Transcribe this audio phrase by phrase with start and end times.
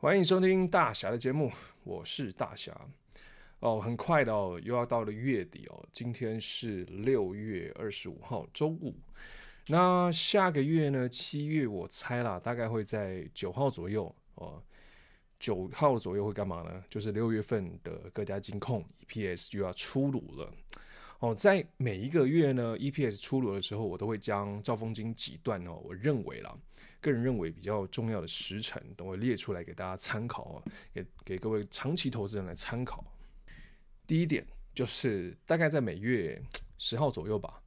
[0.00, 1.50] 欢迎收听大侠的节目，
[1.82, 2.72] 我是大侠。
[3.58, 5.84] 哦，很快的哦，又要到了月底哦。
[5.90, 8.94] 今天是六月二十五号，周五。
[9.66, 11.08] 那下个月呢？
[11.08, 14.62] 七月我猜啦，大概会在九号左右哦。
[15.40, 16.80] 九号左右会干嘛呢？
[16.88, 20.54] 就是六月份的各家金控 EPS 就要出炉了。
[21.18, 26.56] 哦，在每一个月呢，EPS 出炉的时候，我都会将兆丰金几段哦，我认为啦，
[27.00, 30.62] 个人认为比较重要的时辰都会列出来给大家参考哦，
[30.92, 33.04] 给给各位长期投资人来参考。
[34.06, 36.40] 第一点就是大概在每月
[36.78, 37.62] 十号左右吧，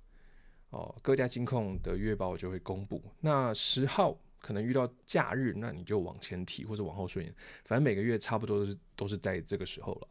[0.71, 3.01] 哦，各家金控的月报就会公布。
[3.19, 7.33] 那十号可能遇到假日，那你就往前提或者往后顺延，
[7.65, 10.07] 反正每个月差不多都是都是在这个时候了。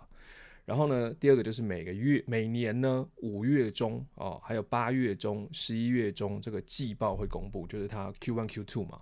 [0.66, 9.01] 然后呢，第二个就是每个月、每年呢，五月中哦，还有八月中、十一月中，这个季报会公布，就是它 Q one、Q two 嘛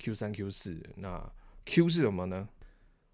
[0.00, 0.76] ，Q 三、Q 四。
[0.96, 1.32] 那
[1.64, 2.48] Q 是什么呢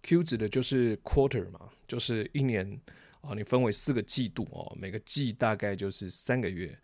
[0.01, 2.79] ？Q 指的就是 quarter 嘛，就是一年
[3.21, 6.75] 啊，你分为四个季度哦，每个季大概就是三个月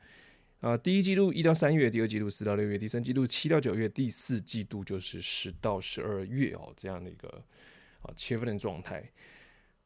[0.60, 0.78] 啊。
[0.78, 7.44] 第一季度一到三月，第二季度四到六月，第三季度七到九月，第四季度就是十到十二月哦，这样的一个
[8.02, 9.12] 啊切分的状态。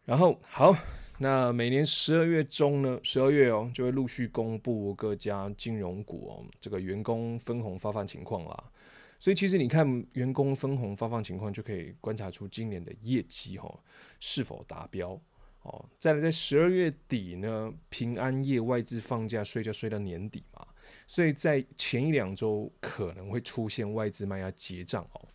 [0.03, 0.75] 然后好。
[1.19, 8.71] 那每年十二月中呢，十二月哦，就会陆续公布各家金融股哦，这个员工分红发放情况啦。
[9.19, 13.83] 所以其实你看员工分红发放情况，就可以观察出今年的业绩哈
[14.19, 15.19] 是否达标
[15.63, 15.85] 哦。
[15.99, 20.65] 再来在十二月底呢，平安夜外资放假，睡觉睡到年底嘛，
[21.07, 25.27] 所以在前一两周可能会出现外资卖压结账哦，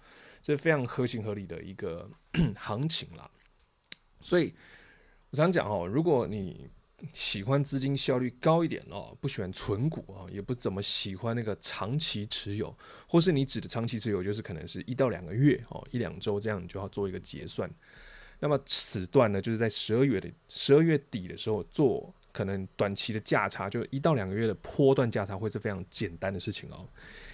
[0.42, 2.10] 这非常合情合理的一个
[2.56, 3.30] 行情啦。
[4.20, 4.54] 所以。
[5.30, 6.68] 我常讲哦，如果你
[7.12, 12.74] 喜欢资金效率高一点哦，不喜欢存股啊，也不怎么喜欢那个长期持有，
[13.06, 17.70] 或是你指的长期持有，就是可能是一到两个月哦，一两周这样，你就要做一个结算。
[18.38, 26.88] 那么此段呢，就是在十二月的十二月底的时候做，可能短期的价差，就一到两个月的波段价差，会是非常简单的事情哦。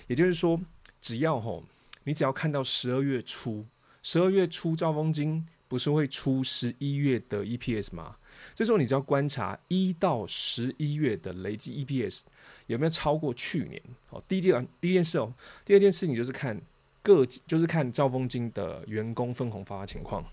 [0.07, 0.61] 也就是说，
[1.01, 1.65] 只要吼，
[2.05, 3.67] 你只要看到十二月初，
[4.03, 5.47] 十二月初兆丰金。
[5.71, 8.17] 不是会出十一月的 EPS 吗？
[8.55, 12.23] 这时候你只要观察一到十一月的累计 EPS
[12.67, 13.83] 有没有超过去年。
[14.07, 15.33] 好，第一件第一件事哦，
[15.65, 16.61] 第二件事情就是看
[17.03, 20.25] 各就是看兆丰金的员工分红发情况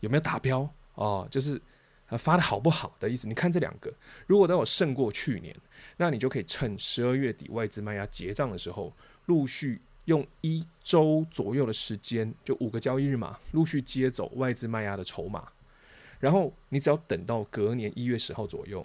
[0.00, 1.60] 有没有达标哦，就是
[2.18, 3.28] 发的好不好的意思。
[3.28, 3.92] 你看这两个，
[4.26, 5.56] 如果都有胜过去年，
[5.96, 8.92] 那你就可以趁十二月底外资卖压结账的时候
[9.26, 9.80] 陆续。
[10.06, 15.48] 用一周左右的时间，就五个交易日嘛，陆续接走外资卖压的筹码，
[16.26, 18.84] 然后你只要等到隔年一月十号左右，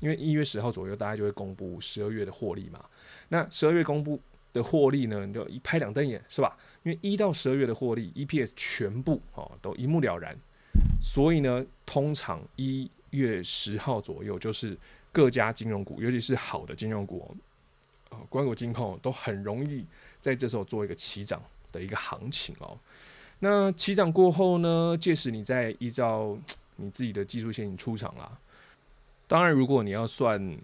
[0.00, 2.82] 因为一月十号左右大家就会公布十二月的获利嘛。
[3.28, 4.18] 那十二月公布
[4.54, 6.56] 的获利呢，你就一拍两瞪眼，是吧？
[6.84, 10.34] 因为一到十二月的获利 EPS 全部哦都一目了然，
[11.02, 14.74] 所以呢，通常一月十号左右就是
[15.12, 18.16] 各家金融股，尤其是好的金融股哦。
[18.16, 19.84] 啊，官股金控都很容易
[20.22, 22.78] 在这时候做一个起涨的一个行情哦。
[23.40, 26.34] 那起涨过后呢，届时你再依照
[26.78, 28.38] 你自己的技术线型出场啦。
[29.26, 30.58] 当然，如果你要算，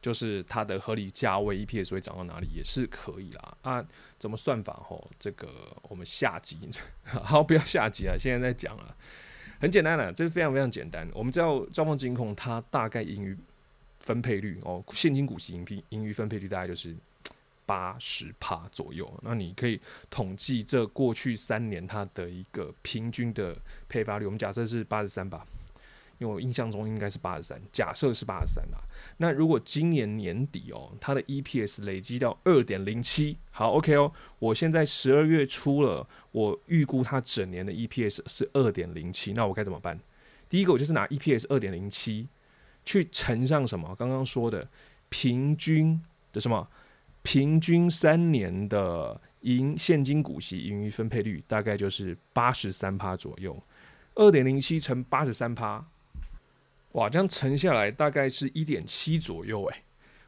[0.00, 3.56] 就是它的合理价位 EPS 会涨到哪里也是可以啦。
[3.60, 3.86] 啊，
[4.18, 4.72] 怎么算法？
[4.82, 5.48] 吼，这个
[5.82, 6.56] 我们下集
[7.04, 8.96] 好，不要下集啊，现在在讲啊，
[9.60, 11.06] 很简单的，这是非常非常简单。
[11.12, 13.36] 我们知道兆丰金控它大概盈余。
[14.02, 16.96] 分配率哦，现金股息盈余盈余分配率大概就是
[17.70, 19.08] 八十趴左右。
[19.22, 23.56] 那你可以统计这过去三年它的一个平均的
[23.88, 24.24] 配发率。
[24.24, 25.46] 我们假设是八十三吧，
[26.18, 27.60] 因为我印象中应该是八十三。
[27.72, 28.78] 假设是八十三啦。
[29.18, 34.12] 那如果今年年底哦，它的 EPS 累积到二点零七，好 OK 哦。
[34.40, 39.96] 我现在十二月初了，我预估它整年的 EPS 是二点零七，那我该怎么办？
[40.48, 42.26] 第一个，我就是拿 EPS 二点零七。
[42.82, 43.94] 去乘上什么？
[43.94, 44.66] 刚刚说的
[45.10, 46.02] 平均
[46.32, 46.66] 的什么？
[47.22, 53.62] 平均三年的盈现金股息盈余分配率大概就是八十三趴左右，
[54.14, 55.84] 二点零七乘八十三趴，
[56.92, 59.82] 哇，这样乘下来大概是一点七左右，哎，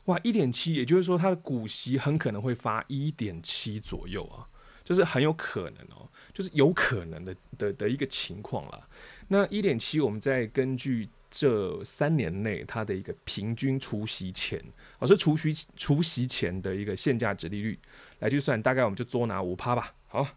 [0.04, 4.46] 哇，一点七，也就是说它的股息很可能会发一点七左右啊，
[4.84, 8.86] 就是很有可能哦，就是有可能的的的一个情况啦。
[9.28, 11.08] 那一点七，我们再根据。
[11.34, 14.62] 这三年内，它的一个平均除息前，
[14.98, 17.78] 我是除息除息前的一个现价值利率
[18.18, 19.94] 来计算，大概我们就多拿五趴吧。
[20.08, 20.28] 好，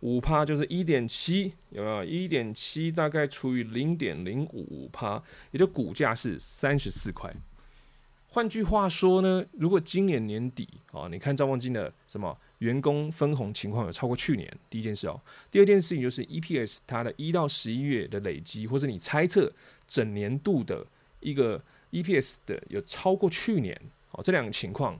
[0.00, 2.02] 五趴就是一点七，有没有？
[2.02, 7.30] 一点七大概除以零点零五趴，也就股价是三十四块。
[8.32, 15.20] 换句话说呢，如果今年年底啊，你看兆丰金的什么员工分红情况有超过去年，第一件事哦。
[15.50, 19.52] 第二件事情就是 EPS 它的一到十一月的累积，或者你猜测
[19.90, 20.86] 整年度的
[21.18, 23.78] 一个 EPS 的有超过去年
[24.12, 24.98] 哦，这两个情况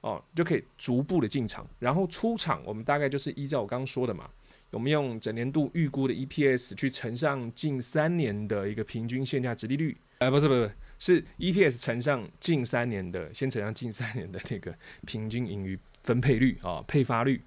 [0.00, 4.30] 哦，就可以逐步的进场，然后出场我们大概就是依照我刚刚说的嘛，
[4.70, 11.24] 我们用整年度预估的 EPS 去乘上近三年的一个平均现价值利率，哎，不是不是是。
[11.38, 14.72] EPS 乘上近三年的，先乘上近三年的那个
[15.04, 17.42] 平均盈余分配率啊，配发率，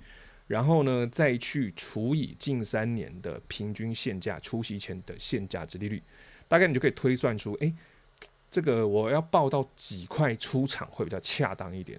[0.47, 6.03] 然后呢再去除以近三年的平均现价除息前的现价值利率，
[6.49, 7.73] 大概你就可以推算出，哎，
[8.51, 11.97] 这个我要报到几块出场会比较恰当一点。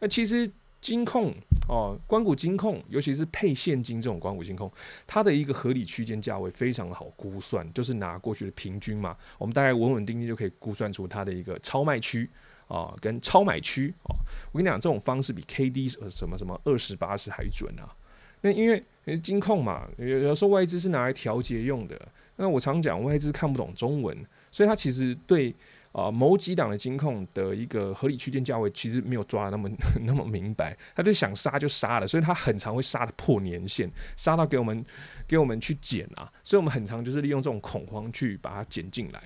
[0.00, 0.50] 那其实。
[0.82, 1.30] 金控
[1.68, 4.72] 哦，关谷金控，尤其是配现金这种关谷金控，
[5.06, 12.26] 它的一个合理区间价位非常好估算，就是拿过去的平均嘛，我们大概稳稳定定就可以估算出它的一个超卖区
[12.66, 14.16] 啊跟超买区哦。
[14.52, 17.94] 我跟你讲，这种方式比 KD 什么什么二十八十还准啊。
[18.40, 18.82] 那因为
[19.18, 22.00] 金控嘛，有有时候外资是拿来调节用的。
[22.36, 24.16] 那我常讲外资看不懂中文，
[24.50, 25.54] 所以它其实对。
[25.92, 29.68] 啊、呃，某几档的金控的一个合理区间价位，其实没有抓的那么
[30.06, 34.84] 那么明白，他就想杀就杀了，所以他很常会杀的破年线，杀到给我们
[35.26, 39.20] 给我们去减啊，所以我们很常就是利用这种恐慌去把它减进来。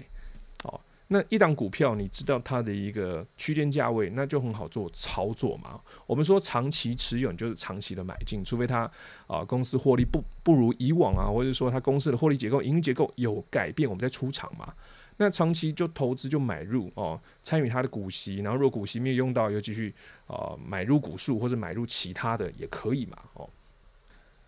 [1.14, 5.81] 那一档股票你知道它的一个区间价位，那就很好做操作嘛。
[6.08, 8.90] 我们说长期持有，就是长期的买进，除非它
[9.28, 14.75] 啊、公司获利不不如以往啊，或者说它公司的获利结构、盈利结构有改变，我们再出场嘛。
[15.16, 19.94] 那长期就投资就买入哦，参与它的股息，然后若股息没有用到，又继续
[20.26, 23.49] 呃买入股数或者买入其他的也可以嘛哦。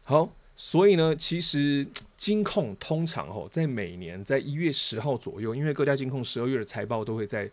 [0.02, 1.86] 好，所以呢，其实
[2.16, 7.50] 金控通常哦，在每年在一月十号左右，因为各家金控十二月的财报都会在。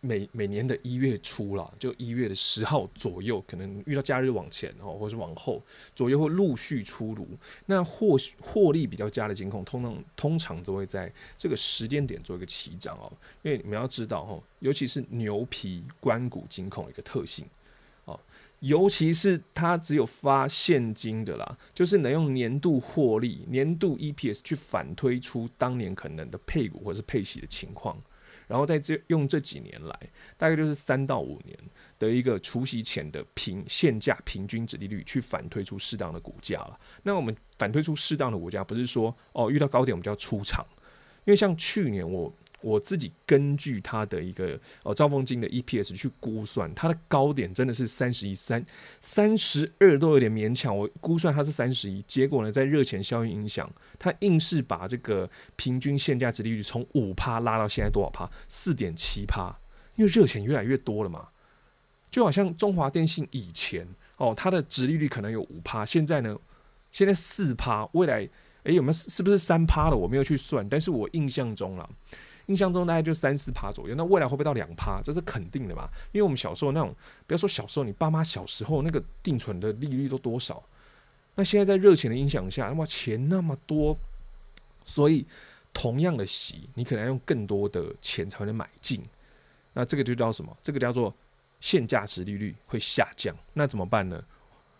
[0.00, 5.62] 每每年的一月初啦，就一月的十号左右，可能遇到假日往前哦，或是往后
[5.94, 7.24] 左右会陆续出炉。
[7.66, 13.10] 那获获利比较佳的金控，通常通常都会在这个时间点做一个起涨哦。
[13.42, 17.46] 因为你们要知道哦，尤其是牛皮官股金控一个特性
[18.06, 18.18] 哦，
[18.60, 27.98] 尤其是它只有发现金的啦，就是能用年度获利、年度 EPS 去反推出当年可能的配股或是配息的情况。
[28.46, 29.98] 然后在这用这几年来，
[30.36, 31.58] 大概就是三到五年
[31.98, 36.78] 的一个除息前的平现价平均值利率，去反推出适当的股价了。
[37.02, 40.66] 那我们反推出适当的股价，不是说哦遇到高点我们就要出场，
[41.24, 42.32] 因为像去年我。
[42.62, 48.64] 我自己根据它的一个哦兆丰金的 EPS 去估算，它的高点真的是三十一三
[49.00, 50.76] 三十二都有点勉强。
[50.76, 58.30] 我估算它是三十一，结果呢，在热钱效应影响，它硬是把这个平均现价殖利率从五趴拉到现在多少趴？
[58.48, 59.56] 四点七趴。
[59.96, 61.28] 因为热钱越来越多了嘛，
[62.10, 63.86] 就好像中华电信以前
[64.16, 66.34] 哦，它的殖利率可能有五趴，现在呢，
[66.90, 68.26] 现在四趴，未来
[68.62, 69.96] 诶有没有是不是三趴了？
[69.96, 71.90] 我没有去算，但是我印象中了。
[72.50, 75.00] 印象中大概就三四趴左右，那未来会不会到两趴？
[75.04, 75.88] 这是肯定的嘛？
[76.10, 76.92] 因为我们小时候那种，
[77.28, 80.60] 不要说小时候，你爸妈小时候那个定存的利率都多少？
[81.36, 83.96] 那现在在热钱的影响下，那么钱那么多，
[84.84, 85.24] 所以
[85.72, 89.00] 同样的息，你可能要用更多的钱才能买进。
[89.72, 90.54] 那这个就叫什么？
[90.60, 91.14] 这个叫做
[91.60, 93.32] 现价值利率会下降。
[93.52, 94.20] 那怎么办呢？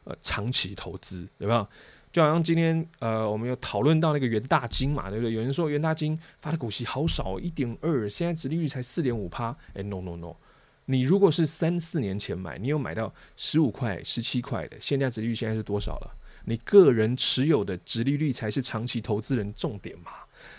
[0.02, 1.68] 呃，长期投资有没有？
[2.12, 5.32] 就好像今天，呃，我们有讨论到那个元大金嘛，对不对？
[5.32, 9.56] 有人说元大金发的股息好少，一点二，现在殖利率才四点五趴。
[9.74, 10.34] 哎，no no no，
[10.86, 16.16] 你如果是三四年前买，你有买到十五块、十七块的，现价殖利率现在是多少了？
[16.46, 20.10] 你个人持有的殖利率才是长期投资人重点嘛？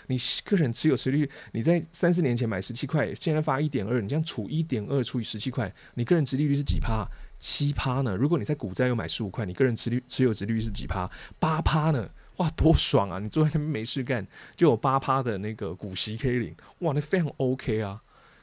[0.06, 7.06] 你个人持有殖利率，你在三四年前买十七块，现在发一点二，你这样除一点二除以十七块，你个人殖利率是几趴？
[7.42, 8.14] 七趴呢？
[8.14, 11.10] 如果你在股债又买十五块，你个人持率持有值率是几趴？
[11.40, 12.08] 八趴呢？
[12.36, 13.18] 哇，多爽啊！
[13.18, 18.00] 你坐在那边没事干，就有八趴的那个股息可以领，哇，那非常 OK 啊！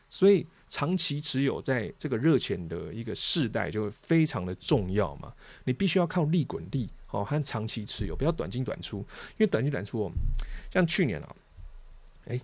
[0.09, 5.33] 所以长期持有在这个热钱的一个世代就会非常的重要嘛。
[5.63, 10.11] 你必须要靠利滚利哦，和长期持有，不要短进短出，因为短进短出哦，
[10.71, 11.35] 像去年啊，
[12.27, 12.39] 哎，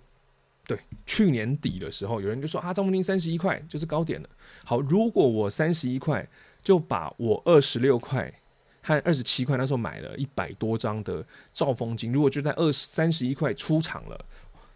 [0.66, 4.28] 对，去年底的时候，有人就说啊，兆丰金三十一块就是高点了。
[4.64, 6.26] 好，如果我三十一块。
[6.66, 8.40] 就把我二十六块
[8.82, 14.24] 和二十七块那时候买了一百多张的兆丰金，如果就在二三十一块出场了，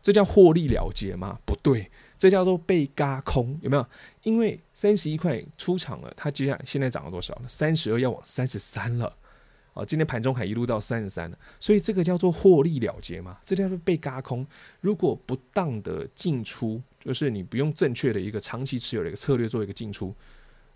[0.00, 1.40] 这叫获利了结吗？
[1.44, 3.84] 不对，这叫做被嘎空，有没有？
[4.22, 7.36] 因为三十一块出场了，它接下来现在涨了多少？
[7.48, 9.12] 三十二要往三十三了，
[9.72, 13.38] 哦，今天盘中还一路到三十三了，所以这个叫做获利了结吗？
[13.44, 14.46] 这叫做被嘎空。
[14.80, 20.14] 如果不当的进出，就是你不用正确的一个长期持有的一个策略做一个进出。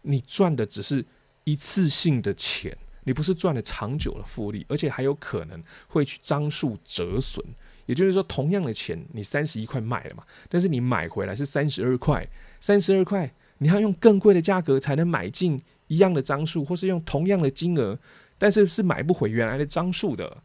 [0.04, 1.04] 你赚的只是
[1.44, 7.44] 一次性的钱，你不是赚了长久的复利，而且还有可能会去张数折损。
[7.86, 12.26] 也就是说，同样的钱，你三十一块卖了嘛，但是你买回来是三十二块，
[12.60, 17.98] 三十二块，你要用更贵的价格才能买进一样的张数，或是用同样的金额，
[18.38, 20.42] 但是是买不回原来的张数的。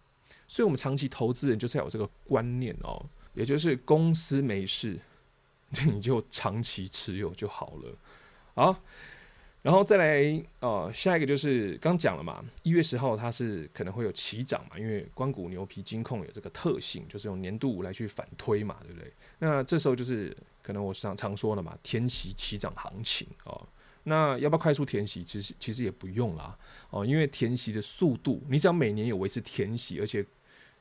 [0.47, 4.99] 所以，我们长期投资人就是要有这个观念哦，也就是公司没事，
[5.85, 7.97] 你就长期持有就好了。
[8.55, 8.81] 好。
[9.69, 19.13] 然后再来，呃，下一个就是刚讲了嘛，一月十号它是可能会有起涨嘛，因为官股牛皮金控有这个特性，就是用年度来去反推嘛，对不对？
[19.37, 23.63] 那这时候就是可能我常常说了嘛，填息起涨行情哦。
[24.01, 25.23] 那要不要快速填息？
[25.23, 26.57] 其实其实也不用啦
[26.89, 30.25] 哦，因为填息的速度，你只要每年有维持填息，而且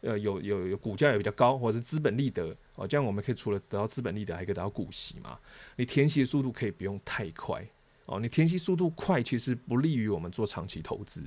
[0.00, 5.38] 呃有有有股价也比较高，或者是资本利得哦，这样我们可以除了得到资本利得，还可以得到股息嘛。
[5.76, 7.62] 你填息的速度可以不用太快。
[8.08, 11.22] 哦，你填息速度快，其实不利于我们做长期投资。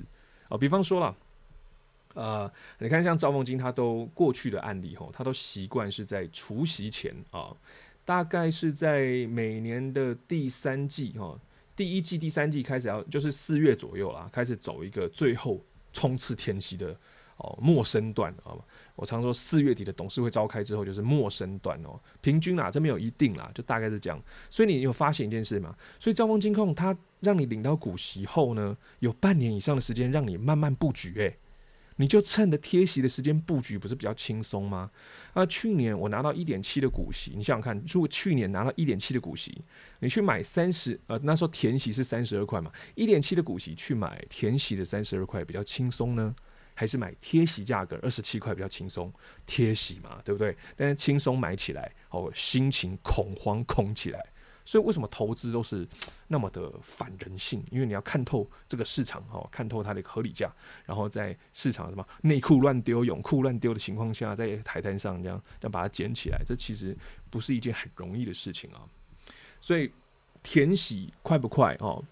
[0.48, 1.16] 哦，比方说了，
[2.14, 7.56] 呃，你看像兆丰金，它都过去的案例吼，它都习惯是在除夕前啊，
[8.04, 11.38] 大概是在每年的第三季哈，
[11.76, 15.60] 第一季、第三季开始要，就是四月左右啦，开始走一个最后
[15.92, 16.96] 冲刺填息的。
[17.38, 18.54] 哦，陌生段啊，
[18.94, 24.22] 我常说四月底的董事会召开之后就是陌生段哦，平均啦，这没有一定啦，就大概是这样。
[24.48, 25.74] 所以你有发现一件事吗？
[25.98, 31.38] 所以兆丰金控它让你领到股息后呢，有半年以上的时间让你慢慢布局，诶，
[31.96, 34.90] 你就趁着贴息的时间布局，不是比较轻松吗？
[35.32, 39.62] 啊，去年我拿到一点七的股息，你想想看，如果去年拿到一点七的股息，
[40.00, 46.34] 你去买三十，呃，那时候填息是三十二块嘛，一点七的股息去买填息的三十二块比较轻松呢？
[46.74, 49.12] 还是买贴息价格二十七块比较轻松，
[49.46, 50.56] 贴息嘛，对不对？
[50.76, 54.24] 但是轻松买起来，哦，心情恐慌恐起来。
[54.64, 55.84] 所以为什么投资都是
[56.28, 57.64] 那么的反人性？
[57.72, 60.48] 因为你要看透这个市场，哦，看透它的合理价，
[60.86, 66.96] 然后在市场什么内裤乱丢、泳裤乱丢的情况下，在海滩上这样要把它捡起来，这其实
[67.28, 68.86] 不是一件很容易的事情啊。
[69.60, 69.90] 所以
[70.44, 72.02] 填息快不快哦？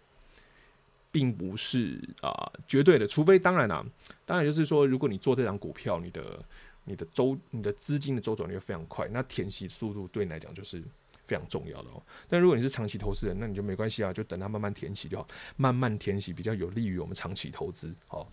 [1.12, 3.84] 并不是啊、绝对的，除非当然啦、
[4.24, 6.44] 当然就是说，如果你做这张股票，你的
[6.84, 10.80] 你的周你的资金的周转率非常快，那填息速度对你来讲就是
[11.26, 12.00] 非常重要的哦。
[12.28, 15.26] 但如果你是长期投资人，那你就没关系啊，就等它慢慢填息就好，
[15.56, 17.92] 慢慢填息比较有利于我们长期投资。
[18.06, 18.30] 好，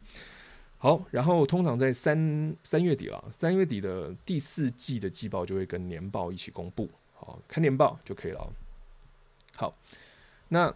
[0.77, 8.53] 好，然后通常在三三月底了，三月底的第四季的季报就会跟年报一起公布，好，看年报就可以了。
[9.55, 9.75] 好，
[10.50, 10.72] 那。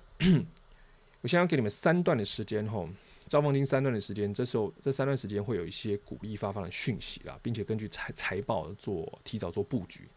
[1.21, 2.89] 我现在要给你们三段的时间吼，
[3.27, 10.09] 兆丰金三段的时间，这时候这三段时间会有一些股利发放的讯息啦，并且根据财财报做提早做布局。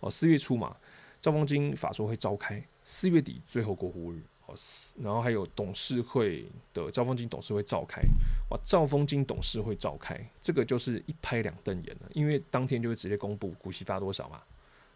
[0.00, 0.76] 哦，四月初嘛，
[1.20, 4.54] 兆丰金法说会召开，四月底最后过户日，哦，
[5.00, 8.02] 然后还有董事会的兆丰金董事会召开，
[8.50, 14.42] 哇，兆丰金董事会召开，这个就是一拍两瞪眼了，因为当天就会直接公布股息发多少嘛。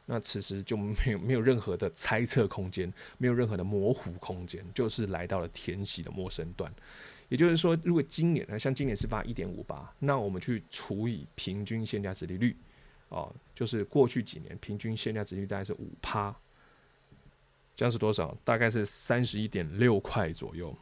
[0.07, 6.73] 那此时就没有没有任何的猜测空间，没有任何的模糊空间，就是来到了填息的陌生段。
[7.29, 12.55] 也就是说，如果今年呢，像今年是发一点五八，那我们去除以平均现价殖利率，
[13.09, 16.35] 哦，就是过去几年平均现价殖利率大概是五趴，
[17.75, 18.37] 这样是多少？
[18.45, 20.77] 大概是三十一点六块左右。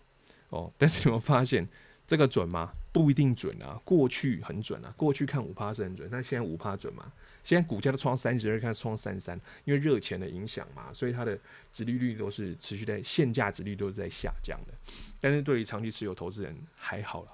[0.49, 1.69] 哦，但是你们发现
[2.05, 2.73] 这个准吗？
[2.91, 3.81] 不一定准啊。
[3.85, 7.13] 过去很准啊，过去看五趴是很准，但现在五趴准吗？
[7.43, 11.39] 现在股价都创三十二，开始创三十三，因为热钱的影响嘛，所以它的
[11.73, 14.75] 殖利率都是持续在现价殖利率都是在下降的。
[15.21, 17.29] 但是对于长期持有投资人还好了。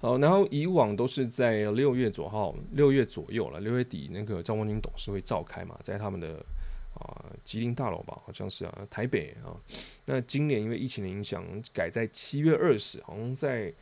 [0.00, 6.44] 好，然后以往都是在六月左右，六月左右了，六月底那个兆丰金董事会召开嘛，在他们的
[6.94, 9.56] 啊吉林大楼吧，好像是啊台北啊。
[10.06, 13.72] 那今年因为疫情的影响，改在七月二十，好像在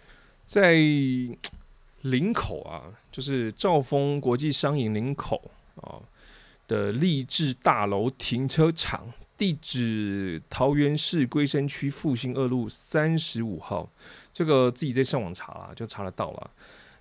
[0.45, 0.77] 在。
[2.03, 5.99] 林口啊，就是兆丰国际商银林口啊
[6.69, 13.89] 的励志大楼停车场，地址桃园市龟山区复兴二路三十五号。
[14.33, 16.51] 这个自己在上网查啦，就查得到了。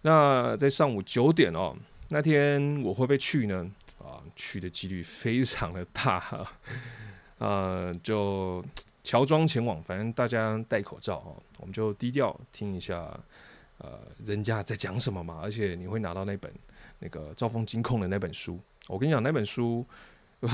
[0.02, 1.76] 那在上午九点哦，
[2.10, 3.72] 那天我会不会去呢？
[4.00, 6.48] 啊，去的几率非常的大。
[7.40, 8.64] 啊，就
[9.04, 13.20] 乔装前往，反正大家戴口罩哦，我们就低调听一下。
[13.84, 15.40] 呃，人家在讲什么嘛？
[15.42, 16.52] 而且你会拿到那本
[17.00, 18.60] 那个兆丰金控的那本书。
[18.88, 19.84] 我跟你讲，那本书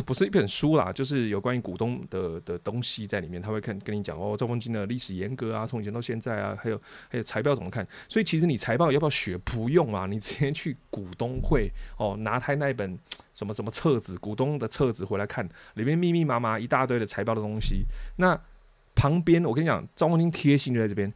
[0.06, 3.42] 不是一本书啦，就是有关于股东的的东西在里面。
[3.42, 7.86] 他会看跟你讲哦，兆丰金的历史沿革啊，从以前到现在啊，还有还有财报怎么看。
[8.08, 9.38] 所以其实你财报要不要学？
[9.40, 12.98] 不用啊，你直接去股东会哦，拿他那本
[13.34, 17.86] 什么什么册子，股东的册子回来看，里面密密麻麻一大堆的财报的东西。
[18.18, 18.40] 那
[18.96, 21.12] 旁边我跟你讲，兆丰金贴心就在这边。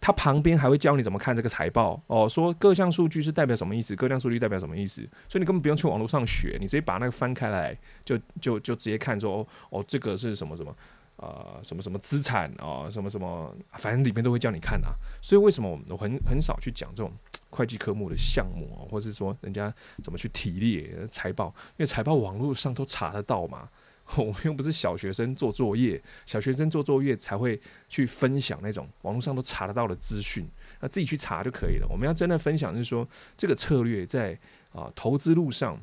[0.00, 10.70] 他旁边还会教你怎么看这个财报哦，说各项数据是代表什么意思，各项数据代表什么意思，所以你根本不用去网络上学，你直接把那个翻开来，就就就直接看说哦，这个是什么什么
[11.16, 14.94] 啊、呃，什么什么资产啊、什么什么，反正里面都会叫你看啊。
[15.20, 17.12] 所以为什么我很很少去讲这种
[17.50, 23.68] 会计科目的项目啊，或是说人家怎么去提列财报，因为财报网络上都查得到嘛。
[24.18, 30.48] 我们又不是小学生做作业，小学生做作业才会去分享那种网络上都查得到的资讯，
[30.80, 31.86] 那自己去查就可以了。
[31.88, 34.38] 我们要真的分享，是说这个策略在
[34.72, 35.80] 啊投资路上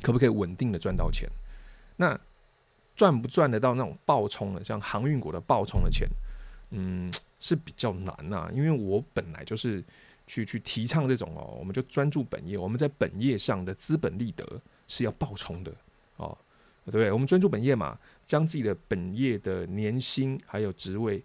[0.00, 1.28] 可不可以稳定的赚到钱？
[1.96, 2.18] 那
[2.96, 6.08] 赚不赚得到那种暴冲的，像航运股的暴冲的钱，
[6.70, 9.82] 嗯，是比较难呐、因为我本来就是
[10.26, 15.72] 去去提倡这种哦，我们就专注本业，我们在本业上的资本利得是要暴冲的
[16.16, 16.36] 哦。
[16.86, 17.12] 对不对？
[17.12, 21.22] 我们专注本业嘛，将自己的本业的年薪还有职位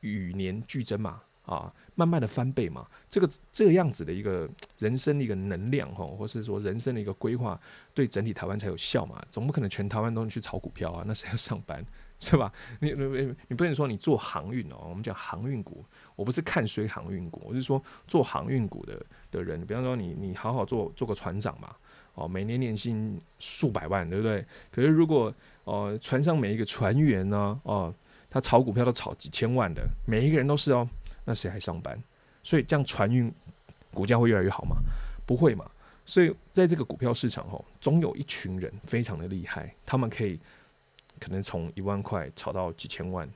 [0.00, 2.86] 与年俱增嘛，啊，慢慢的翻倍嘛。
[3.08, 4.48] 这个这个样子的一个
[4.78, 7.58] 人生的一个能量哈，或是说人生的一个规划，
[7.94, 9.24] 对整体台湾才有效嘛。
[9.30, 11.84] 总不可能全台湾都能去炒股票啊，那谁要上班
[12.18, 12.52] 是吧？
[12.80, 15.84] 你你你不能说你做航运哦，我们讲航运股，
[16.16, 21.74] 我不是看衰航运股，我是说做航运股的的人，比方说你你好好做做个船长嘛。
[22.16, 24.44] 哦，每年年薪数百万，对不对？
[24.72, 25.32] 可是如果
[25.64, 27.94] 呃船上每一个船员呢，哦，
[28.28, 30.88] 他炒股票都炒几千万的，每一个人都是哦，
[31.24, 32.02] 那谁还上班？
[32.42, 33.32] 所以这样船运
[33.92, 34.76] 股价会越来越好吗？
[35.26, 35.70] 不会嘛。
[36.06, 40.40] 所以在这个股票市场哦，总有一群人非常的厉害，他们可以
[41.20, 43.28] 可能从一万块炒到几千万，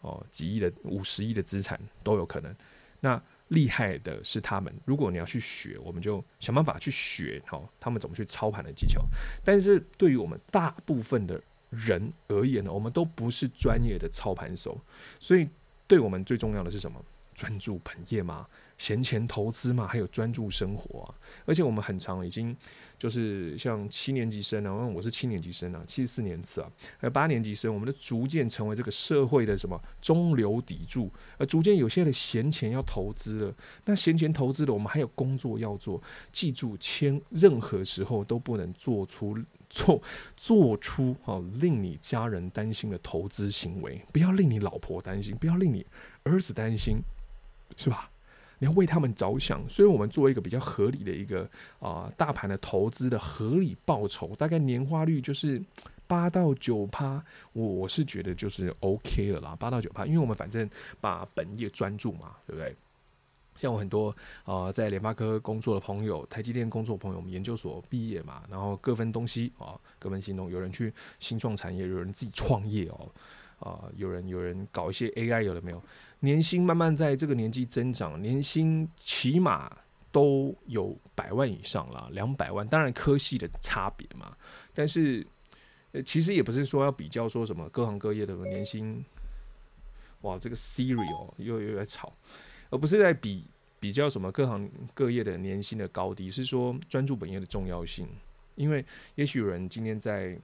[0.00, 2.54] 哦，几亿的五十亿的资产都有可能。
[3.00, 9.02] 那厉害的是他们，如果你要去学，我们就想办法去学，好，他们怎么去操盘的技巧。
[9.44, 11.40] 但是对于我们大部分的
[11.70, 14.80] 人而言呢，我们都不是专业的操盘手，
[15.18, 15.48] 所以
[15.86, 17.02] 对我们最重要的是什么？
[17.34, 18.46] 专注本业吗。
[18.78, 21.14] 闲钱投资嘛，还有专注生活啊！
[21.44, 22.56] 而且我们很长已经
[22.96, 33.54] 就是像七年级生啊，因为我是七年级生啊，七十四年次啊，还有八年级生，我们都逐渐成为这个社会的什么中流砥柱，而逐渐有些的闲钱要投资了。
[33.84, 39.36] 那闲钱投资了，我们还有工作要做，记住，千任何时候都不能做出
[39.68, 40.00] 做
[40.36, 45.84] 做出哦令你家人担心的投资行为，不要令你老婆担心，不要令你
[46.22, 47.00] 儿子担心，
[47.76, 48.08] 是吧？
[48.58, 55.62] 你要为他们着想，所以我们做一个比较合理的一个啊、大盘的投资的合理报酬，大概年化率就是
[56.06, 60.68] 八到九趴，我我是觉得就是 OK 了啦，八到九趴，因为我们反正
[61.00, 62.74] 把本业专注嘛，对不对？
[63.56, 73.08] 像我很多啊、在联发科工作的朋友，台积电工作朋友，我们研究所毕业嘛，然后各分东西啊，各分行动，有人去新创产业，有人自己创业哦。
[73.58, 75.82] 啊、有人有人搞一些 AI，有了没有？
[76.20, 79.76] 年薪慢慢在这个年纪增长，年薪起码
[80.12, 82.66] 都有百万以上了，两百万。
[82.66, 84.36] 当然科系的差别嘛，
[84.72, 85.26] 但是
[85.90, 89.04] 呃，其实也不是说要比较说什么各行各业的年薪。
[90.22, 92.12] 哇，这个 Siri 哦，又又在吵，
[92.70, 93.44] 而不是在比
[93.80, 98.08] 比较什么各行各业的年薪的高低，是说专注本业的重要性。
[98.54, 98.84] 因为
[99.16, 100.38] 也许有人今天在。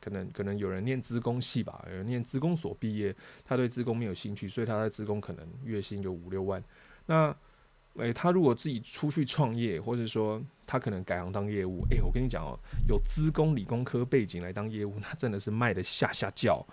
[0.00, 6.62] 可能可能有人念资工系吧，有人念资工所毕业，他对资工没有兴趣，所以他在资工可能月薪就五六万。
[7.06, 7.34] 那，
[7.94, 12.58] 诶、他如果自己出去创业，或者说他可能改行当业务，诶、我跟你讲哦，
[12.88, 16.64] 有资工理工科背景来当业务，那真的是卖得下下叫。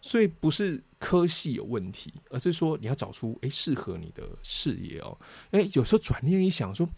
[0.00, 5.18] 所以不是科系有问题，而是说你要找出诶适、合你的事业哦。
[5.50, 6.88] 诶、有时候转念一想说。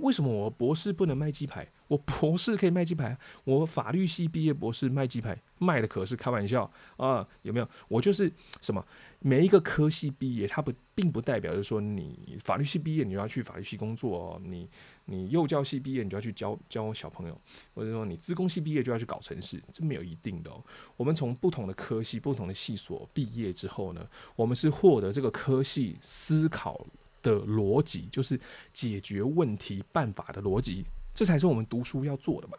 [0.00, 1.66] 为什么我博士不能卖鸡排？
[1.88, 7.26] 我博士可以卖鸡排，我法律系毕业博士卖鸡排卖的可是开玩笑啊？
[7.42, 7.68] 有没有？
[7.88, 8.84] 我就是什么？
[9.20, 14.40] 每一个科系毕业，它不并不代表就是说你法律系毕业你就要去法律系工作。
[14.44, 14.68] 你
[15.06, 17.40] 你幼教系毕业你就要去教教小朋友，
[17.74, 20.50] 或者说你资工系毕业就要去搞城市，这没有一定的。
[20.96, 26.84] 我们从不同的科系、不同的系所毕业之后呢，我们是获得这个科系思考。
[27.24, 28.38] 的逻辑就是
[28.72, 32.56] 解决问题办法的逻辑，这才是我们读书要做的嘛。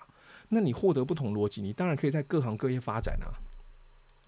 [0.49, 3.31] 那你获得不同逻辑，你当然可以在各行各业发展啊，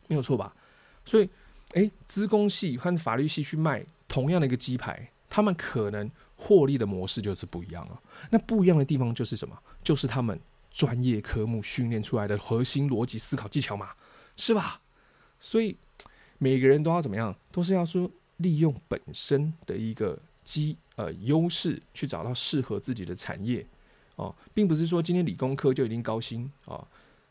[0.08, 0.56] 没有错吧？
[1.04, 1.30] 所以，
[1.73, 8.02] 诶，资工系和法律系去卖同样的一个鸡排，他们可能获利的模式就是不一样啊。
[8.30, 9.58] 那不一样的地方就是什么？
[9.84, 10.39] 就是他们
[10.71, 13.89] 专业科目训练出来的核心逻辑思考技巧嘛，
[14.36, 14.82] 是吧？
[15.39, 15.78] 所以
[16.38, 17.36] 每个人都要怎么样？
[17.52, 18.10] 都是要说。
[18.38, 23.65] 利用本身的一个机呃优势去找到适合自己的产业
[24.15, 26.88] 哦，并不是说今天理工科就已经高薪啊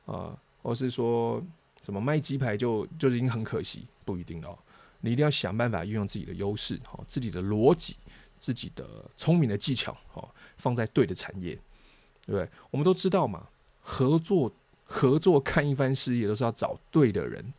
[0.06, 1.42] 啊，或是说
[1.82, 4.56] 什么卖鸡排就就已经很可惜，不一定哦。
[5.00, 7.96] 你一定要想办法运用自己的优势，哦，自己的逻辑，
[8.38, 11.54] 自己的聪明的技巧，哦，放在对的产业，
[12.24, 12.48] 对不对？
[12.70, 13.48] 我们都知道嘛，
[13.80, 14.52] 合作
[14.84, 17.52] 合作看一番事业都是要找对的人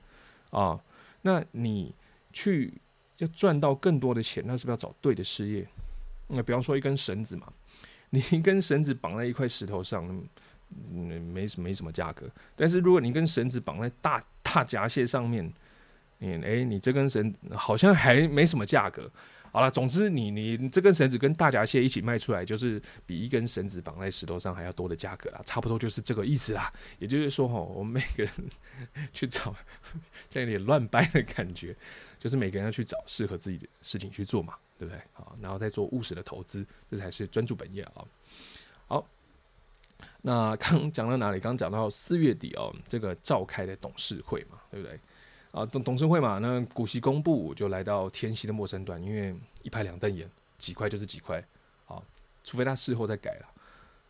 [0.50, 0.80] 啊。
[1.22, 1.94] 那你
[2.34, 2.74] 去
[3.18, 5.68] 要赚到更多的钱，那是不是要找对的事业？
[6.28, 7.48] 那比方说一根绳子嘛，
[8.10, 10.06] 你一根绳子绑在一块石头上，
[10.92, 12.30] 嗯，没什没什么价格。
[12.56, 15.52] 但是如果你跟绳子绑在大大闸蟹上面，
[16.20, 19.10] 你哎、你这根绳好像还没什么价格。
[19.58, 26.72] 好了，总之你你这根绳子跟大闸蟹一起卖出来，就是比一根绳子绑在石头上还要多的价格啦，差不多就是这个意思啦。
[27.00, 28.32] 也就是说，哈，我们每个人
[29.12, 29.56] 去找，
[30.30, 31.76] 这样有点乱掰的感觉，
[32.20, 34.54] 就是每个人要去找适合自己的事情去做嘛。
[34.80, 35.02] 对不对？
[35.14, 38.06] 好，然后再做务实的投资，这才是专注本业啊。
[38.88, 39.10] 好，
[40.22, 41.40] 那刚讲到哪里？
[41.40, 45.00] 刚讲到四月底哦，这个召开的董事会嘛，对不对？
[45.52, 51.44] 啊，董董事会嘛，那股息公布就来到天息的末声段，因为一拍两瞪眼，几块就是几块，
[51.88, 52.02] 啊，
[52.44, 53.48] 除非他事后再改了，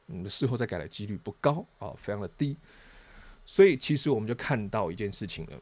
[0.07, 2.55] 嗯，事后再改的几率不高啊，非常的低。
[3.45, 5.61] 所以其实我们就看到一件事情了，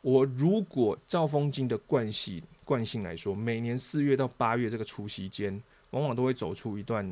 [0.00, 2.42] 我如果兆丰金的惯性。
[2.64, 5.60] 惯性来说，每年四月到八月这个除夕间，
[5.90, 7.04] 往往都会走出一段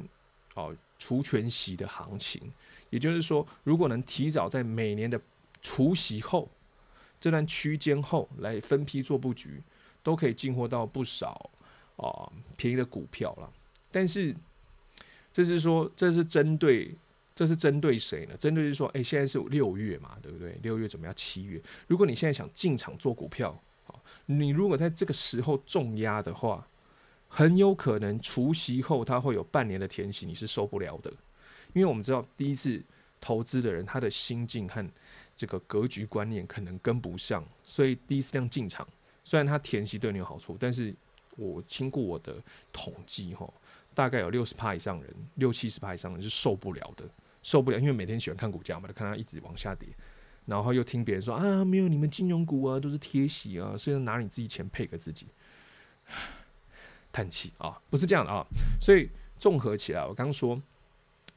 [0.54, 2.40] 哦除权息的行情。
[2.88, 5.20] 也就是说，如果能提早在每年的
[5.60, 6.48] 除夕后
[7.20, 9.62] 这段区间后来分批做布局，
[10.02, 11.50] 都可以进货到不少
[11.96, 13.52] 啊、便宜的股票了。
[13.92, 14.34] 但是，
[15.32, 16.94] 这是说这是针对
[17.34, 18.36] 这是针对谁呢？
[18.36, 20.58] 针对是说，哎，现在是六月嘛，对不对？
[20.62, 21.14] 六月怎么样？
[21.14, 23.60] 七月，如果你现在想进场做股票。
[24.26, 26.64] 你如果在这个时候重压的话，
[27.26, 31.10] 很有可能除息后它会有半年的填息，你是受不了的。
[31.72, 32.80] 因为我们知道第一次
[33.20, 34.88] 投资的人，他的心境和
[35.40, 38.86] 这个格局观念可能跟不上，所以第一次这样进场，
[39.24, 40.94] 虽然它填息对你有好处，但是
[41.38, 42.36] 我经过我的
[42.70, 43.50] 统计哈，
[43.94, 47.08] 大概有六十趴以上人，六七十趴以上人是受不了的，
[47.42, 49.88] 受不了，因为每天喜欢看股价嘛，看它一直往下跌。
[50.44, 55.26] 然后又听别人说啊，没有你们金融股啊，都是贴息啊，所以拿你自己钱配给自己，
[57.10, 58.44] 叹气啊，不是这样的啊。
[58.78, 60.60] 所以综合起来，我刚说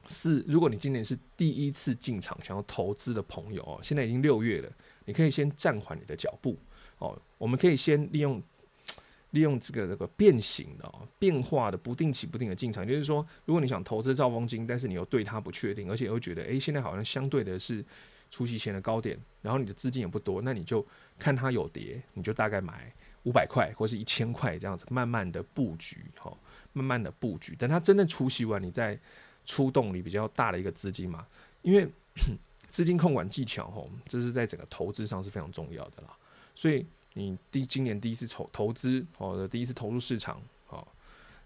[0.07, 4.69] 是，如果你今年是第一次进场想要投资的朋友哦，现在已经六月了，
[5.05, 6.57] 你可以先暂缓你的脚步
[6.99, 7.19] 哦。
[7.37, 8.41] 我们可以先利用
[9.31, 17.83] 利用这个这个变形的、变化的、不定期不定的进场，就是说，如果你想投资兆丰金，但是你又对它不确定，而且又觉得哎，现在好像相对的是。
[18.29, 20.83] 出息前的高点，然后你的资金也不多，那你就
[21.19, 22.91] 看它有跌，你就大概买
[23.25, 26.35] 五百块或是一千块这样子，慢慢的布局，哈，
[26.71, 27.55] 慢慢的布局。
[27.55, 28.99] 等它真的出息完，你再
[29.45, 31.25] 出动你比较大的一个资金嘛，
[31.61, 31.87] 因为
[32.67, 36.15] 资金控管技巧，吼，这是在整个投资上是非常重要的啦。
[36.55, 40.87] 所以你第今年第一次投投资，哦，第一次投入市场，哦，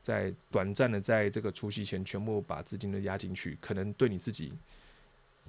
[0.02, 4.54] 在短暂的在这个除夕前全部把资金都压进去，可能对你自己。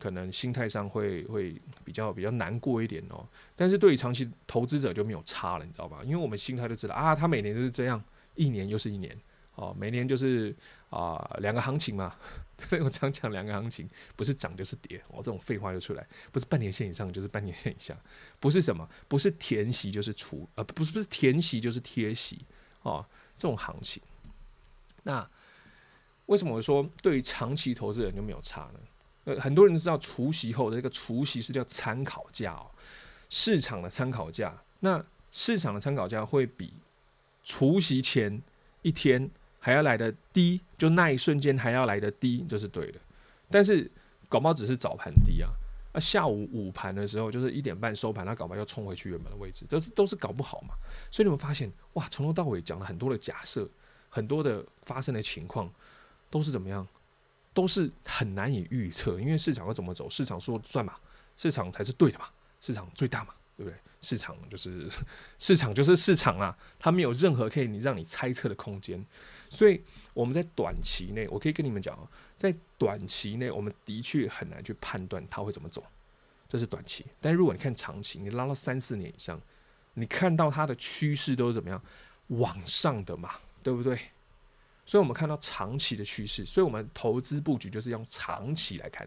[0.00, 5.98] 可能心态上会会比较比较难过一点哦，但是对于长期投资者就没有差了，你知道吧？
[6.04, 8.00] 因为我们心态就知道啊，他每年都是这样，
[8.36, 9.18] 一年又是一年
[9.58, 10.54] 哦，每年就是
[10.88, 12.14] 啊两个行情嘛。
[12.70, 17.96] 对，我常讲两个行情，不是涨就是跌哦，这种废话就出来，不是半年线以上就是半年线以下，
[18.40, 22.40] 不是什么，不是填息就是除，呃，不是不是填息就是贴息
[22.82, 23.04] 哦，
[23.36, 24.02] 这种行情。
[25.04, 25.28] 那
[26.26, 28.80] 为什么我说对于长期投资人就没有差呢？
[29.24, 32.66] 呃，很多人知道除息后的这个除息是叫参考价哦，
[33.30, 34.52] 市场的参考价。
[34.80, 36.72] 那市场的参考价会比
[37.44, 38.42] 除息前
[38.82, 42.98] 一天还要来的低，就那一瞬间还要来的低，这是对的。
[43.50, 43.90] 但是
[44.28, 45.50] 搞不好只是早盘低啊，
[45.92, 50.74] 那下午午盘的时候就是一点半收盘，它搞不好又冲回去原本的位置，这都是搞不好嘛。
[51.10, 53.68] 所以你们发现哇，从头到尾讲了很多的假设，
[54.08, 55.70] 很多的发生的情况
[56.30, 56.86] 都是怎么样？
[57.54, 60.94] 都是很难以预测，因为市场要怎么走，市场说算嘛，
[61.36, 62.26] 市场才是对的嘛，
[62.60, 63.76] 市场最大嘛，对不对？
[64.00, 64.88] 市场就是
[65.40, 69.04] 市场就是市场啊，它没有任何可以你让你猜测的空间。
[69.50, 69.82] 所以
[70.14, 71.96] 我们在短期内，我可以跟你们讲，
[72.36, 75.82] 在短期内，我们的确很难去判断它会怎么走，
[76.48, 77.06] 这是短期。
[77.20, 79.40] 但如果你看长期，你拉到三四年以上，
[79.94, 81.82] 你看到它的趋势都是怎么样
[82.28, 83.30] 往上的嘛，
[83.62, 83.98] 对不对？
[84.84, 89.06] 所以，我们看到长期的趋势，所以我们投资布局就是用长期来看，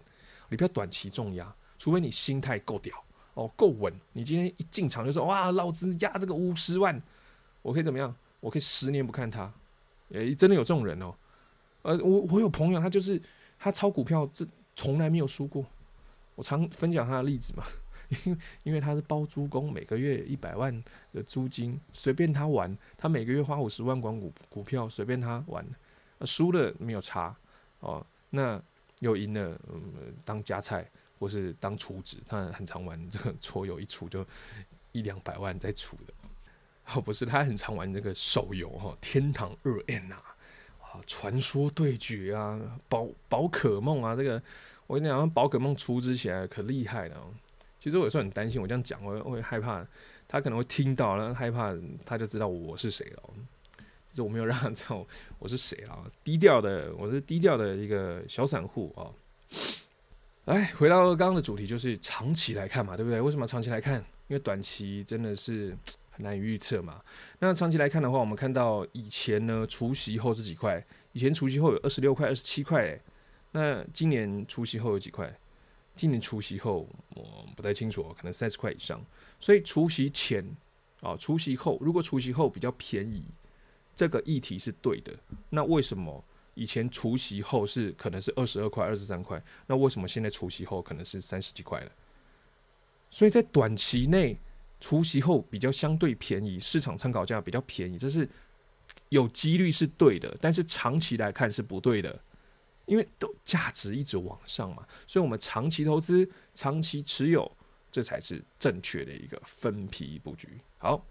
[0.49, 2.95] 你不要短期重压，除非你心态够屌
[3.34, 3.91] 哦，够稳。
[4.13, 7.01] 你今天一进场就说哇，老子压这个五十万，
[7.63, 8.15] 我可以怎么样？
[8.39, 9.51] 我可以十年不看它。
[10.13, 11.13] 诶，真的有这种人哦。
[11.84, 13.21] 呃，我我有朋友，他就是
[13.58, 14.45] 他炒股票，这
[14.76, 15.65] 从来没有输过。
[16.36, 17.63] 我常分享他的例子嘛，
[18.10, 25.65] 因为因为他是包租公，每个月一百万的租金，随便他玩，他每个月花五十万管股股票，随便他玩，
[26.21, 27.36] 输了没有差
[27.80, 28.62] 哦，那
[29.00, 34.26] 又赢了，嗯，当家菜或是当厨子，他很常玩这个 搓游，一出就
[34.91, 36.13] 一两百万在出的，
[36.95, 40.21] 哦，不是，他很常玩这个手游哈，天堂二 N 啊，
[40.82, 44.41] 啊，传说对决啊，宝宝可梦啊，这个。
[44.88, 47.15] 我跟你讲，宝可梦出资起来可厉害了。
[47.80, 49.88] 其实我也是很担心，我这样讲，我我会害怕
[50.27, 51.73] 他可能会听到，然后害怕
[52.04, 53.23] 他就知道我是谁了。
[54.12, 55.08] 就是我没有让他知道
[55.39, 59.08] 我是谁啊，低调的，我是低调的一个小散户啊。
[60.43, 63.21] 哎，回到刚刚的主题，就是长期来看嘛，对不对？
[63.21, 64.04] 为什么长期来看？
[64.27, 65.73] 因为短期真的是
[66.21, 67.01] 难以预测嘛。
[67.39, 70.84] 那长期来看的话，我们看到以前呢，除夕后是几块？
[71.13, 72.99] 以前除夕后有二十六块、二十七块，
[73.51, 75.38] 那今年除夕后有几块？
[75.95, 79.03] 今年除夕后我不太清楚，可能三十块以上。
[79.39, 80.43] 所以除夕前
[81.01, 83.25] 啊，除夕后，如果除夕后比较便宜，
[83.95, 85.13] 这个议题是对的。
[85.49, 89.43] 那为什么以前除夕后是可能是二十二块、二十三块？
[89.67, 91.91] 那为什么现在除夕后可能是三十几块了？
[93.10, 94.39] 所以在短期内
[94.82, 98.28] 除息后比较相对便宜，市场参考价比较便宜，这是
[99.08, 100.36] 有几率是对的。
[100.41, 102.20] 但是长期来看是不对的。
[102.88, 107.50] 因为都价值一直往上嘛，所以我们长期投资、长期持有，
[107.89, 110.50] 这才是正确的一个分批布局。
[110.78, 111.08] 好，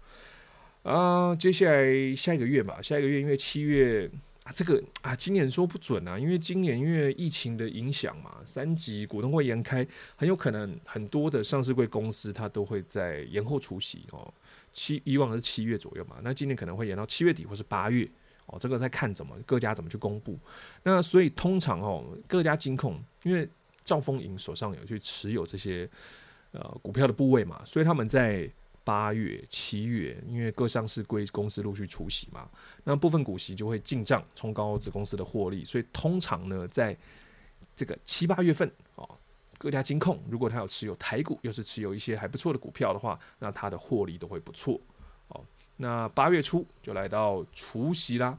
[0.83, 4.07] 啊、接下来下一个月吧，下一个月因为七月
[4.43, 14.33] 啊，这个啊，今年说不准啊，因为今年因为疫情的影响嘛，三级股东会延开，很有可能很多的上市柜公司它都会在延后出席哦。
[14.73, 18.09] 七以往是七月左右嘛，那今年可能会延到七月底或是八月。
[18.47, 20.37] 哦，这个在看怎么各家怎么去公布。
[20.83, 23.47] 那所以通常哦，各家金控因为
[23.85, 25.87] 兆丰银手上有去持有这些
[26.51, 28.49] 呃股票的部位嘛，所以他们在
[28.83, 32.49] 八月、七月，因为各上市柜公司陆续除息嘛，
[32.83, 35.63] 那部分股息就会进账，冲高子公司的获利。
[35.63, 36.97] 所以通常呢，在
[37.75, 39.07] 这个七八月份哦，
[39.57, 44.79] 各家金控如果他有持有台股，又是持有一些还不错的股票的话，那他的获利都会不错。
[45.27, 45.45] 哦
[45.77, 48.37] 那八月初就来到除息啦。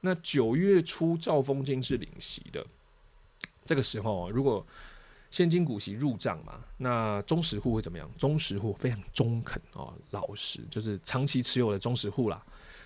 [0.00, 2.64] 那九月初兆丰金是领息的，
[3.64, 4.66] 这个时候如果
[5.30, 8.10] 现金股息入账嘛，那中实户会怎么样？
[8.16, 12.42] 中实户非常中肯哦，老实，就是长期持有的中实户啦。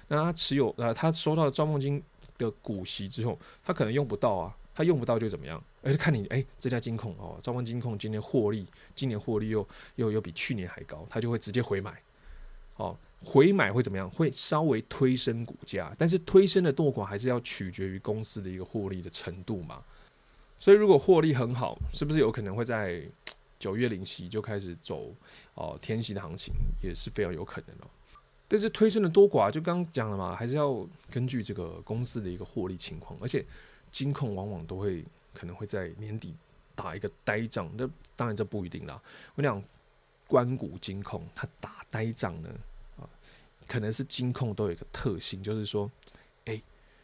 [0.09, 2.03] 那他持有呃，他收到兆丰金
[2.37, 5.63] 的股息之后，他可能用不到啊，他用不到就怎么样？
[5.83, 12.03] 哎，看你哎，这家金控哦，兆丰金控今年获利，今年获利又又又比去年还高，他就会直接回买。
[12.77, 14.11] 哦，回买会怎么样？
[14.11, 19.83] 会稍微推升股价，但是推升的多寡还是要取决于公司的一个获利的程度嘛。
[20.63, 23.03] 所以如果获利很好，是不是有可能会在
[23.59, 25.13] 九月领息就开始走
[25.55, 27.91] 哦天息的行情，也是非常有可能哦。
[28.47, 33.45] 但是推升的多寡，就刚刚讲了嘛，还是要根据这个公司的一个获利情况，而且
[33.91, 36.33] 金控往往都会可能会在年底
[36.77, 39.03] 打一个呆账，那当然这不一定啦。
[39.35, 39.61] 我讲。
[40.29, 42.49] 关股金控，它打呆账呢，
[42.97, 43.05] 啊，
[43.67, 45.91] 可能是金控都有一个特性，就是说，
[46.47, 46.59] 哎、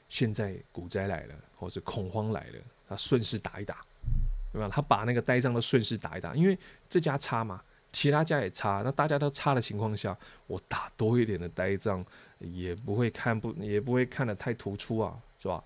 [0.09, 3.81] 现在股灾来了，或者恐慌来了，他顺势打一打，
[4.53, 4.69] 对吧？
[4.73, 12.05] 他把那个呆账都顺势打一打，因为这家差嘛，其他家也差，那大家都差的情况下，我打多一点的呆账，
[12.39, 15.63] 也不会看不，也不会看得太突出啊，是吧？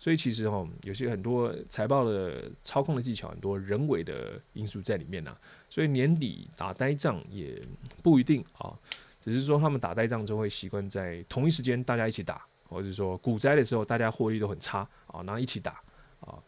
[0.00, 5.36] 所以其实哈，有些很多财报的操控的技巧，很多人为的因素在里面呐。
[5.68, 7.60] 所以年底打呆账也
[8.00, 8.72] 不一定啊，
[9.20, 15.82] 只是说他们打呆账就会习惯在同一时间大家一起打，或者说股灾的时候大家获利都很差啊，然后一起打
[16.20, 16.38] 啊。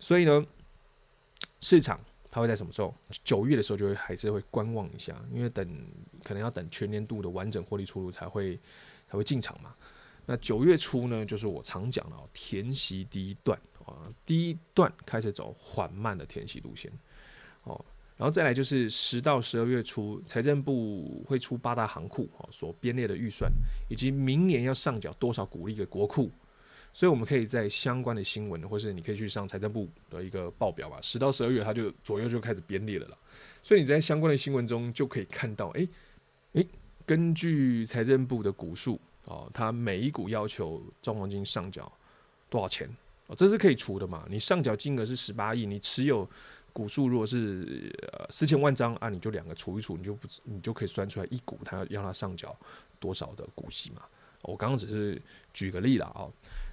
[0.00, 0.44] 所以呢，
[1.60, 2.92] 市场它会在什么时候？
[3.22, 5.86] 九月的时候就会还是会观望一下，因为等
[6.24, 8.58] 可能要等全年度的完整获利出炉才会
[9.08, 9.72] 才会进场嘛。
[10.26, 16.90] 那九月初呢，就是我常讲的填息第一段啊，第一段开始走缓慢的填息路线
[17.64, 17.84] 哦，
[18.16, 23.50] 然后再来就是十到十二月初，财政部会出八大行库啊所编列的预算，
[23.88, 26.30] 以及明年要上缴多少股利给国库，
[26.92, 33.16] 所以我们可以在相关的新闻，或是你可以去上财政部的一个报表吧，十到十二月它就左右就开始编列了啦，
[33.62, 35.80] 所以你在相关的新闻中就可以看到，哎、
[36.52, 36.66] 欸、哎，
[37.06, 39.00] 根据财政部的股数。
[39.26, 41.92] 哦，它每一股要求兆丰金上缴
[42.48, 42.88] 多少钱？
[43.28, 44.26] 哦，这是可以除的嘛？
[44.28, 46.28] 你上缴金额是十八亿，你持有
[46.72, 52.56] 股数如果是呃四千万张啊，你就两个除一除，你就不你就可以算出来一股它要要他上缴
[52.98, 54.02] 多少的股息嘛？
[54.42, 55.20] 我刚刚只是
[55.52, 56.28] 举个例了啊。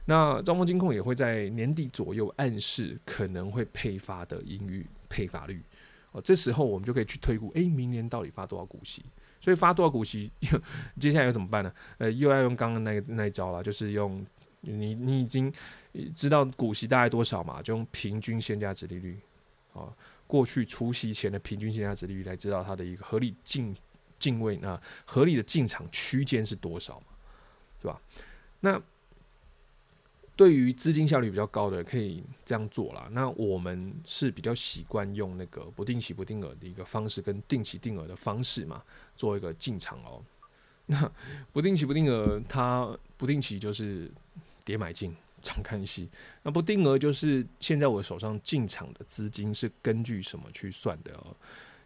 [0.05, 5.61] 那兆丰金控也会在年底左右暗示可能会配发的盈余配发率
[6.11, 9.03] 哦，这时候我们就可以去推估，哎，明年到底发多少股息？
[9.41, 10.31] 所以发多少股息，
[10.99, 11.71] 接下来又怎么办呢？
[11.97, 14.25] 呃，又要用刚刚那个那一招了，就是用
[14.61, 15.51] 你你已经
[16.15, 19.19] 知道股息大概多少嘛，就用平均现价殖利率，
[19.73, 19.93] 啊，
[20.25, 23.75] 过去除息前的平均现价殖利率来知道它的一个合理进
[24.17, 27.07] 进位，那合理的进场区间是多少嘛，
[27.81, 28.01] 是吧？
[28.59, 28.81] 那
[30.35, 33.07] 对于资金效率比较高的，可以这样做啦。
[33.11, 38.83] 那我们是比较习惯用那个不定期不定额的一个方式，跟定期定额的方式嘛，
[39.15, 40.23] 做一个进场哦。
[40.85, 41.11] 那
[41.51, 44.11] 不定期不定额，它不定期就是
[44.63, 46.07] 跌买进，长看戏。
[46.43, 51.35] 那不定额就是现在我手上进场的资金是根据什么去算的哦？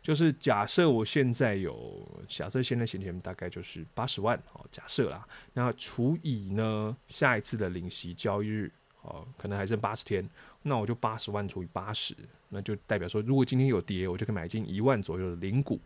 [0.01, 8.71] 就是假设我现在有，假设现在闲钱大概就是八十万哦，假设啦，那除以呢下一次的领息交易日
[9.03, 10.27] 哦，可能还剩八十天，
[10.63, 12.15] 那我就八十万除以八十，
[12.49, 15.79] 那就代表说，如果今天有跌，我就可以买进一万左右的零股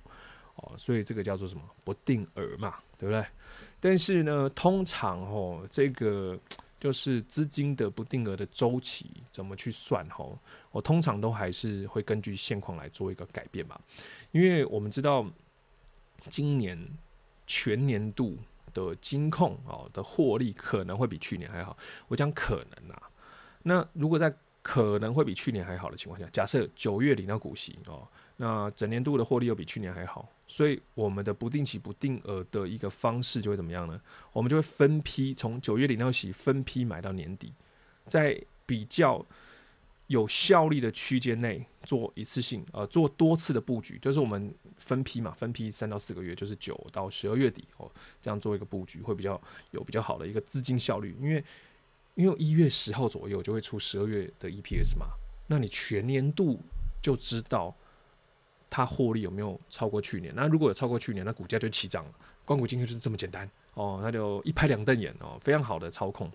[0.56, 3.25] 哦，所以这个叫做什么不定额嘛，对不对？
[3.80, 6.39] 但是呢，通常哦，这个。
[6.86, 10.38] 就是资金的不定额的周期怎么去算吼？
[10.69, 13.76] 我通常都还是会根据现况来做一个改变嘛，
[14.32, 15.26] 因为我们知道
[16.30, 16.78] 今年
[17.48, 18.38] 全年度
[18.71, 21.76] 的金控哦的获利可能会比去年还好。
[22.08, 23.02] 我讲可能啊，
[23.63, 30.30] 那如果在可能会比去年还好的情况下，假设九月领到股息哦，那整年度的获利又比去年还好。
[30.47, 33.99] 所以我们的不定期不定额的一个方式就会怎么样呢？
[34.31, 37.51] 我们就会分批从九月领到息，分批买到年底，
[38.05, 39.25] 在比较
[40.08, 47.89] 有效率的区间内做一次性呃做多次的布局，就是我们分批嘛，分批三到四个月，就是九到十二月底哦，
[48.21, 51.43] 这样做一个布局会比较有比较好的一个资金效率，因为
[52.13, 55.08] 因为一月十号左右就会出十二月的 EPS 嘛，
[55.47, 56.60] 那你全年度
[57.01, 57.75] 就知道。
[58.75, 60.33] 它获利有没有超过去年？
[60.35, 62.11] 那如果有超过去年，那股价就起涨了。
[62.43, 66.29] 公股今天就是这么简单哦，那就一拍两瞪眼哦，非常好的操控，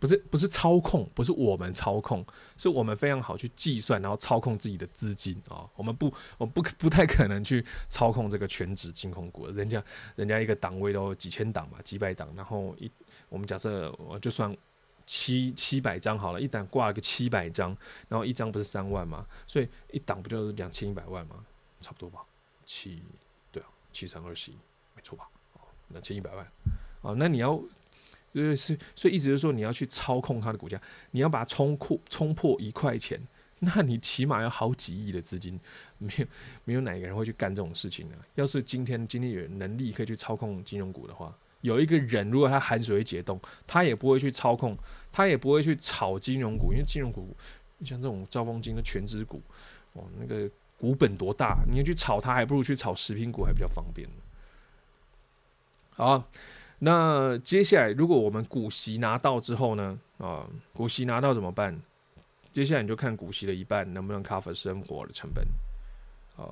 [0.00, 5.70] 不是不是操控，不是我们操控，是我们非常好去计算，然后操控自己的资金啊、哦。
[5.76, 9.80] 我们不，我们不不太可能去操控这个全职金控股，人家
[10.16, 12.90] 人家一个档位都几千档嘛，几百档，然后一
[13.28, 14.52] 我们假设我就算
[15.06, 17.76] 七七百张好了，一档挂个七百张，
[18.08, 19.24] 然后一张不是三万吗？
[19.46, 21.36] 所以一档不就是两千一百万吗？
[21.80, 22.20] 差不多吧，
[22.66, 23.02] 七
[23.50, 24.54] 对啊，七三二十一，
[24.94, 25.28] 没错吧？
[25.54, 26.46] 哦，两千一百万，
[27.00, 27.60] 哦，那你要，
[28.34, 33.18] 就是所以意思就是说，你要去操控它的股价，你要把它冲破冲破一块钱，
[33.58, 35.58] 那你起码要好几亿的资金，
[35.98, 36.26] 没有
[36.64, 38.16] 没有哪一个人会去干这种事情呢？
[38.34, 44.76] 要是今天今天有能力可以去操控金融股的话，有一个人如果他寒水解冻，他也不会去操控，
[45.10, 47.34] 他也不会去炒金融股，因为金融股
[47.84, 49.42] 像这种兆丰金的全值股，
[49.94, 50.50] 哦，那个。
[50.80, 51.62] 股本多大？
[51.68, 54.08] 你要去炒它，还不如去炒食品股，还比较方便。
[55.90, 56.24] 好，
[56.78, 59.98] 那接下来如果我们股息拿到之后呢？
[60.16, 61.78] 啊，股息拿到怎么办？
[62.50, 65.46] 接下来你就看股息的一半能不能 cover 生活的成本。
[66.36, 66.48] 啊，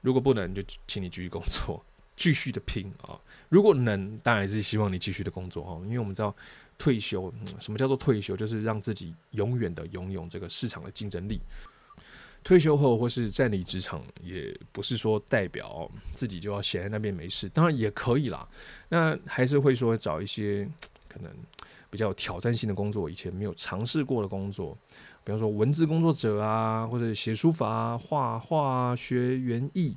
[0.00, 1.84] 如果不能，就请你继续工作，
[2.16, 3.18] 继续的拼啊。
[3.48, 6.32] 如果能，当然是希望你继续的工作哈，因为我们知道
[6.78, 8.36] 退休，什么叫做退休？
[8.36, 11.40] 就是让自己永远的拥有这个市场的竞争力。
[12.44, 18.46] 退休后或是暂离职场，也不是说代表自己就要闲在那边没事，当然也可以啦。
[18.90, 20.68] 那还是会说找一些
[21.08, 21.32] 可能
[21.88, 24.76] 比较有挑战性的工作，以前没有尝试过的工作，
[25.24, 29.96] 比方说文字工作者啊，或者写书法啊、画画、学园艺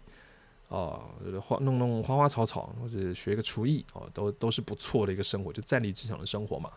[0.69, 1.03] 啊，
[1.41, 6.71] 画弄弄花花草草，或者学一个厨艺哦，都都是不错的一个生活，就暂离职场的生活嘛。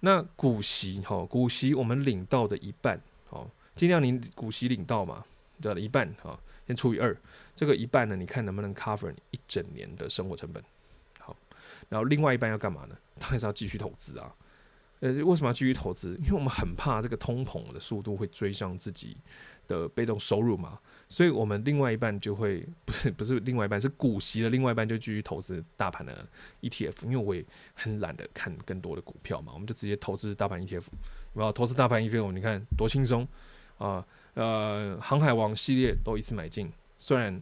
[0.00, 3.48] 那股息哈，股息我们领到的一半哦。
[3.78, 5.24] 尽量你股息领到嘛，
[5.62, 7.16] 对了，一半啊，先除以二，
[7.54, 10.62] 这个一半呢，你看能不能 cover 你一整年的生活成本？
[11.20, 11.36] 好，
[11.88, 12.96] 然后另外一半要干嘛呢？
[13.20, 14.34] 当然是要继续投资啊。
[15.00, 16.18] 呃，为什么要继续投资？
[16.24, 19.16] 因为我们很怕这个通膨的速度会追上自己
[19.68, 20.76] 的被动收入嘛，
[21.08, 26.28] 所以我们另外一半就会 不是不是另外一半是股息的另外一半就继续投资大盘的
[26.62, 30.86] ETF，因为我也很懒得看更多的股票嘛，我们就直接投资大盘 ETF，
[31.32, 33.26] 然后投资大盘 ETF，你看多轻松。
[33.78, 34.04] 啊，
[34.34, 37.40] 呃，航海王系列都一次买进，虽然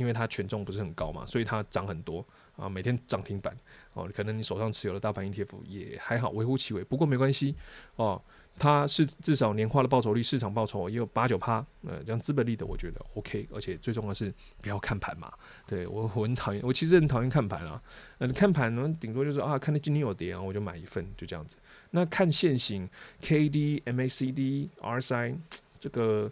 [0.00, 2.26] 因为它权重不是很高嘛，所以它涨很多
[2.56, 3.56] 啊，每天涨停板
[3.92, 6.82] 哦，可能你手上持有的大盘 ETF 也还好，微乎其微。
[6.82, 7.54] 不过没关系
[7.96, 8.20] 哦，
[8.56, 14.32] 它是至少年化的报酬率，市场报酬也有八九趴，呃，这样资本利得我觉得 OK，而且最重要是
[14.62, 15.32] 不要看盘嘛。
[15.66, 17.80] 对我我很讨厌，我其实很讨厌看盘啊，
[18.18, 21.56] 嗯、看盘呢顶多就是啊，看到今天有跌啊，我就买一份，就这样子。
[21.90, 22.88] 那看线型
[23.20, 25.34] ，K D M A C D R S I，
[25.78, 26.30] 这个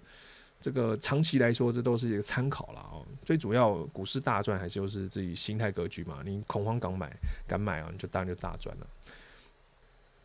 [0.60, 3.06] 这个长期来说，这都是一个参考了哦。
[3.24, 6.20] 最主要股市大赚，还是就是自己心态格局嘛。
[6.24, 8.86] 你恐慌敢买，敢买啊，你就当然就大赚了。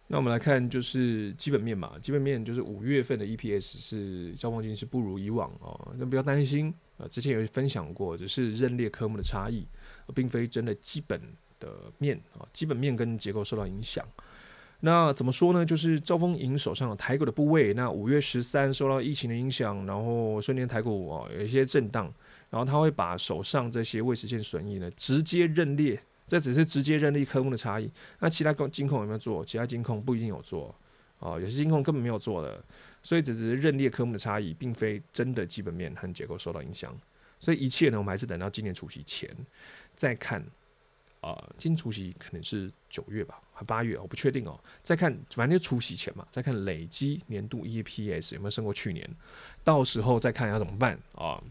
[0.07, 1.97] 那我们来看，就是基本面嘛。
[2.01, 5.93] 基本面就是五月份的 EPS 是消防金是不如以往哦。
[5.97, 9.65] 那不要担心啊，之前有分享过，只是认列科目的差异，
[10.13, 11.21] 并非真的基本
[11.59, 12.45] 的面啊。
[12.51, 14.05] 基本面跟结构受到影响。
[14.85, 15.65] 那怎么说呢？
[15.65, 22.13] 就是兆丰银手上的台股的部位，那五月十三受到疫情的影响，然后瞬间台股哦有一些震荡，
[22.49, 27.89] 然后他会把手上这些未实现损益呢直接认列，这只是直接认列科目的差异。
[28.19, 29.45] 那其他金控有没有做？
[29.45, 30.75] 其他金控不一定有做
[31.19, 32.61] 哦，有些金控根本没有做的，
[33.01, 36.93] 所以这只是认列科目的差异，并非真的基本面和结构受到影响。
[37.39, 39.29] 所以一切呢，我们还是等到今年除夕前
[39.95, 40.45] 再看。
[41.23, 44.59] 呃，今除息可能是九月吧，还八月，我不确定哦。
[44.83, 49.09] 再看，反正就除息前嘛，再看累积年度 EPS 有没有升过去年，
[49.63, 51.41] 到时候再看要怎么办啊。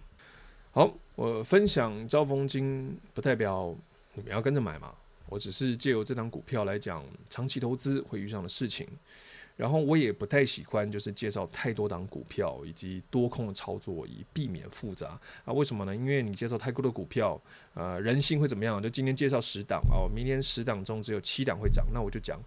[0.72, 3.74] 好，我分享招风金，不代表
[4.12, 4.92] 你们要跟着买嘛，
[5.30, 8.86] 我只是借由这张股票来讲长期投资会遇上的事情。
[9.62, 15.52] 然后我也不太喜欢，就是介绍太多档股票以及多空的操作，以避免复杂啊。
[15.52, 15.94] 为什么呢？
[15.94, 17.40] 因为你介绍太多的股票，
[17.74, 18.82] 呃，人性会怎么样？
[18.82, 22.40] 就今天介绍十档哦，明天十档中只有七档会涨，那我就讲。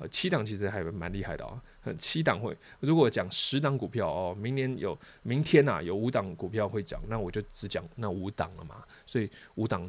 [0.00, 1.62] 呃，七档其实还蛮厉害的啊，
[1.98, 2.56] 七档会。
[2.80, 8.76] 如果讲十档股票哦，明年有明天呐、啊、有五档股票会涨，那我就只讲那五档了嘛。
[9.04, 9.86] 所以五档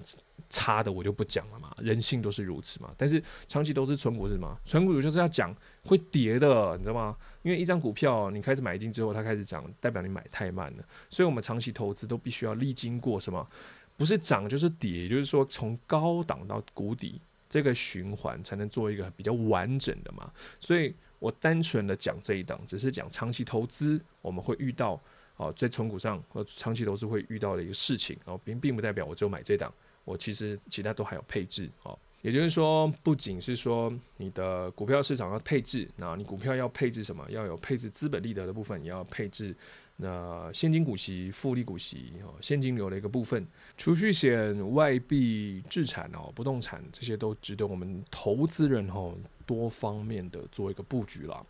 [0.49, 2.93] 差的我就不讲了嘛，人性都是如此嘛。
[2.97, 4.53] 但是长期都是存股是什么？
[4.65, 5.55] 存股就是要讲
[5.85, 7.15] 会跌的，你知道吗？
[7.41, 10.83] 因为一张股票你开始买进之后它开始涨，代表你买太慢了。
[11.09, 13.47] 所以我们长期投资都必须要历经过什么？
[13.95, 17.21] 不是涨就是跌，也就是说从高档到谷底。
[17.51, 24.97] 这个循环才能做一个比较完整的嘛，所以我单纯的讲这一档，只是讲长期投资我们会遇到
[25.35, 29.69] 哦，在存股上和长期投资会遇到的一个事情哦，并并不代表我只有买这档，
[30.05, 37.29] 我其实其他都还有配置哦，也就是说，不仅是说你的股票市场要配置，那你股票要配置什么？
[37.29, 39.53] 要有配置资本利得的部分，也要配置。
[39.97, 43.45] 那现金股息、复利股息、哦，现金流的一个部分，
[43.77, 49.15] 储蓄险、外币、置产哦，不动产这些都值得我们投资人哦
[49.45, 51.45] 多方面的做一个布局啦，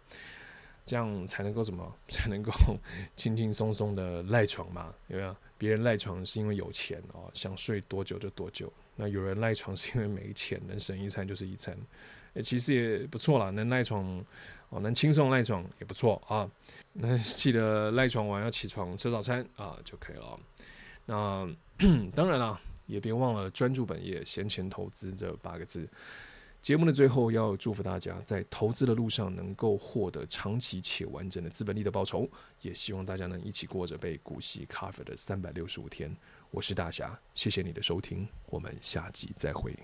[0.86, 1.96] 这样才能够什么？
[2.10, 2.52] 才能够
[3.16, 4.94] 轻轻松松的赖床嘛？
[5.08, 5.34] 有没有？
[5.58, 8.72] 别人赖床是因为有钱哦，想睡多久就多久。
[8.98, 11.78] 那有人赖床是因为没钱，能省一餐就是一餐。
[12.34, 14.26] 诶，其实也不错啦，能赖床。
[14.72, 16.50] 哦，能轻松赖床也不错啊。
[16.94, 20.40] 那记得赖床完要起床吃早餐啊就可以了。
[21.06, 21.48] 那
[22.16, 25.88] 当然了，也别忘了专注本业、闲钱投资这八个字。
[26.62, 32.30] 节目的最后要祝福大家在投资的路上能够获得长期且完整的资本利的报酬，
[32.62, 36.16] 也希望大家能一起过着被股息 cover 的三百六十五天。
[36.50, 39.76] 我是大侠，谢谢你的收听，我们下集再会。